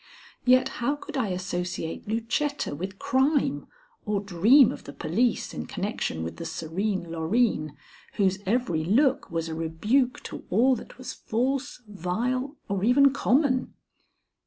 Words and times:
Yet 0.45 0.67
how 0.81 0.95
could 0.95 1.15
I 1.15 1.27
associate 1.27 2.07
Lucetta 2.07 2.73
with 2.73 2.97
crime, 2.97 3.67
or 4.03 4.19
dream 4.19 4.71
of 4.71 4.85
the 4.85 4.93
police 4.93 5.53
in 5.53 5.67
connection 5.67 6.23
with 6.23 6.37
the 6.37 6.45
serene 6.45 7.11
Loreen, 7.11 7.75
whose 8.15 8.39
every 8.47 8.83
look 8.83 9.29
was 9.29 9.47
a 9.47 9.53
rebuke 9.53 10.23
to 10.23 10.43
all 10.49 10.75
that 10.77 10.97
was 10.97 11.13
false, 11.13 11.83
vile, 11.87 12.57
or 12.67 12.83
even 12.83 13.13
common? 13.13 13.75